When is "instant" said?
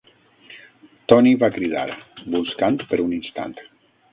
3.19-3.55